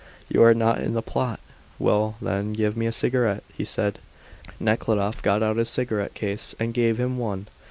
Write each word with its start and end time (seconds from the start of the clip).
"You 0.29 0.41
are 0.41 0.55
not 0.55 0.81
in 0.81 0.93
the 0.95 1.03
plot! 1.03 1.39
Well, 1.77 2.15
then, 2.19 2.53
give 2.53 2.75
me 2.75 2.87
a 2.87 2.91
cigarette," 2.91 3.43
he 3.55 3.63
said. 3.63 3.99
Nekhludoff 4.59 5.21
got 5.21 5.43
out 5.43 5.57
his 5.57 5.69
cigarette 5.69 6.15
case 6.15 6.55
and 6.59 6.73
gave 6.73 6.99
him 6.99 7.19
one. 7.19 7.45